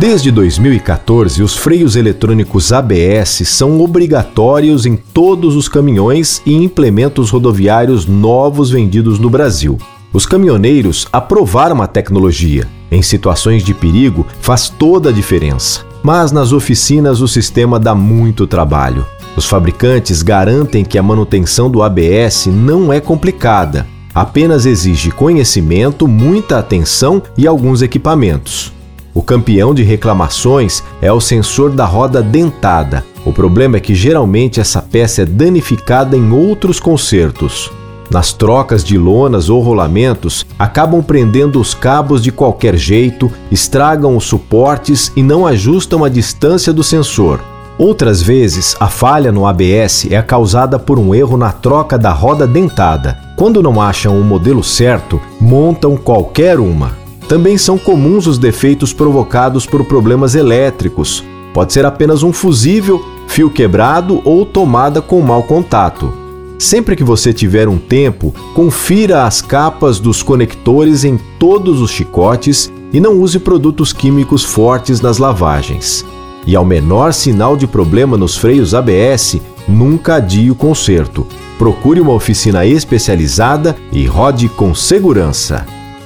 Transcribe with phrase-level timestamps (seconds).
[0.00, 8.06] Desde 2014, os freios eletrônicos ABS são obrigatórios em todos os caminhões e implementos rodoviários
[8.06, 9.76] novos vendidos no Brasil.
[10.10, 12.66] Os caminhoneiros aprovaram a tecnologia.
[12.90, 15.84] Em situações de perigo, faz toda a diferença.
[16.02, 19.04] Mas nas oficinas o sistema dá muito trabalho.
[19.36, 26.58] Os fabricantes garantem que a manutenção do ABS não é complicada, apenas exige conhecimento, muita
[26.58, 28.79] atenção e alguns equipamentos.
[29.12, 33.04] O campeão de reclamações é o sensor da roda dentada.
[33.24, 37.70] O problema é que geralmente essa peça é danificada em outros consertos.
[38.10, 44.24] Nas trocas de lonas ou rolamentos, acabam prendendo os cabos de qualquer jeito, estragam os
[44.24, 47.40] suportes e não ajustam a distância do sensor.
[47.78, 52.46] Outras vezes, a falha no ABS é causada por um erro na troca da roda
[52.46, 53.16] dentada.
[53.36, 56.99] Quando não acham o modelo certo, montam qualquer uma.
[57.30, 61.22] Também são comuns os defeitos provocados por problemas elétricos.
[61.54, 66.12] Pode ser apenas um fusível, fio quebrado ou tomada com mau contato.
[66.58, 72.68] Sempre que você tiver um tempo, confira as capas dos conectores em todos os chicotes
[72.92, 76.04] e não use produtos químicos fortes nas lavagens.
[76.44, 79.36] E ao menor sinal de problema nos freios ABS,
[79.68, 81.24] nunca adie o conserto.
[81.56, 85.64] Procure uma oficina especializada e rode com segurança.